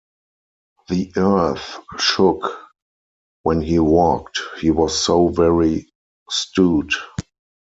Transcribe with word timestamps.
The 0.89 1.13
earth 1.15 1.77
shook 1.99 2.59
when 3.43 3.61
he 3.61 3.77
walked— 3.77 4.39
he 4.59 4.71
was 4.71 4.99
so 4.99 5.27
very 5.27 5.91
stout. 6.27 6.93